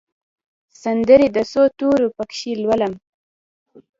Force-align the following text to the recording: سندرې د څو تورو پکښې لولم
سندرې 0.83 1.27
د 1.35 1.37
څو 1.51 1.63
تورو 1.77 2.07
پکښې 2.17 2.51
لولم 2.63 2.93